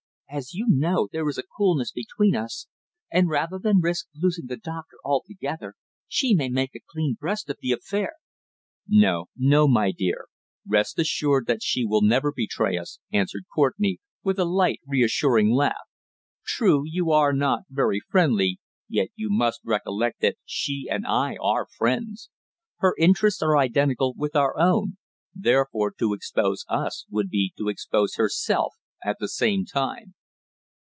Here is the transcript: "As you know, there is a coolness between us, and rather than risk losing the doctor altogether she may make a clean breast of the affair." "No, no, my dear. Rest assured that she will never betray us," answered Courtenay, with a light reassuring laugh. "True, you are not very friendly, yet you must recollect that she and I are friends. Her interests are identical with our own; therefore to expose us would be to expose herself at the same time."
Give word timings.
"As 0.33 0.53
you 0.53 0.65
know, 0.69 1.09
there 1.11 1.27
is 1.27 1.37
a 1.37 1.43
coolness 1.43 1.91
between 1.91 2.37
us, 2.37 2.67
and 3.11 3.27
rather 3.27 3.59
than 3.59 3.81
risk 3.81 4.07
losing 4.15 4.45
the 4.45 4.55
doctor 4.55 4.95
altogether 5.03 5.73
she 6.07 6.33
may 6.33 6.47
make 6.47 6.73
a 6.73 6.79
clean 6.89 7.17
breast 7.19 7.49
of 7.49 7.57
the 7.59 7.73
affair." 7.73 8.13
"No, 8.87 9.25
no, 9.35 9.67
my 9.67 9.91
dear. 9.91 10.27
Rest 10.65 10.97
assured 10.97 11.47
that 11.47 11.61
she 11.61 11.83
will 11.83 12.01
never 12.01 12.31
betray 12.33 12.77
us," 12.77 12.99
answered 13.11 13.43
Courtenay, 13.53 13.97
with 14.23 14.39
a 14.39 14.45
light 14.45 14.79
reassuring 14.87 15.51
laugh. 15.51 15.75
"True, 16.45 16.83
you 16.85 17.11
are 17.11 17.33
not 17.33 17.63
very 17.69 17.99
friendly, 17.99 18.57
yet 18.87 19.09
you 19.15 19.29
must 19.29 19.59
recollect 19.65 20.21
that 20.21 20.37
she 20.45 20.87
and 20.89 21.05
I 21.05 21.35
are 21.41 21.67
friends. 21.77 22.29
Her 22.77 22.95
interests 22.97 23.41
are 23.43 23.57
identical 23.57 24.13
with 24.15 24.37
our 24.37 24.57
own; 24.57 24.95
therefore 25.35 25.91
to 25.99 26.13
expose 26.13 26.63
us 26.69 27.05
would 27.09 27.27
be 27.29 27.51
to 27.57 27.67
expose 27.67 28.15
herself 28.15 28.75
at 29.03 29.17
the 29.19 29.27
same 29.27 29.65
time." 29.65 30.13